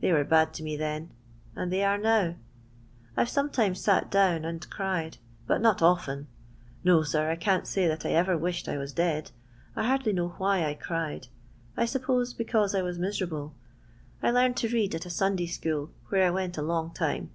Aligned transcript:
They 0.00 0.10
were 0.10 0.24
bad 0.24 0.52
to 0.54 0.64
me 0.64 0.76
then, 0.76 1.10
and 1.54 1.70
they 1.72 1.84
are 1.84 1.96
now. 1.96 2.34
I 3.16 3.22
've 3.24 3.28
sometimes 3.28 3.80
sat 3.80 4.10
down 4.10 4.44
and 4.44 4.68
cried, 4.68 5.18
but 5.46 5.60
not 5.60 5.80
often. 5.80 6.26
No, 6.82 7.04
sir, 7.04 7.30
I 7.30 7.36
can't 7.36 7.68
say 7.68 7.86
that 7.86 8.04
I 8.04 8.10
ever 8.10 8.36
wished 8.36 8.68
I 8.68 8.78
was 8.78 8.92
dead. 8.92 9.30
I 9.76 9.84
hardly 9.86 10.12
know 10.12 10.30
why 10.38 10.64
I 10.66 10.74
cried. 10.74 11.28
I 11.76 11.84
suppose 11.84 12.34
because 12.34 12.74
I 12.74 12.82
was 12.82 12.98
miserable. 12.98 13.54
I 14.20 14.32
learned 14.32 14.56
to 14.56 14.68
read 14.68 14.96
at 14.96 15.06
a 15.06 15.08
Sunday 15.10 15.46
school, 15.46 15.92
where 16.08 16.26
I 16.26 16.30
went 16.30 16.58
a 16.58 16.62
long 16.62 16.92
time. 16.92 17.30